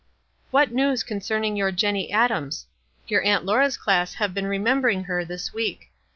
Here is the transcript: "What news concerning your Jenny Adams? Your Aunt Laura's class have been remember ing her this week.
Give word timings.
"What 0.49 0.71
news 0.71 1.03
concerning 1.03 1.55
your 1.55 1.71
Jenny 1.71 2.11
Adams? 2.11 2.65
Your 3.07 3.21
Aunt 3.21 3.45
Laura's 3.45 3.77
class 3.77 4.15
have 4.15 4.33
been 4.33 4.47
remember 4.47 4.89
ing 4.89 5.03
her 5.03 5.23
this 5.23 5.53
week. 5.53 5.91